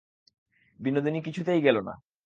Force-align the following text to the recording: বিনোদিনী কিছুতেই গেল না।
বিনোদিনী 0.79 1.19
কিছুতেই 1.21 1.61
গেল 1.61 1.77
না। 1.79 1.93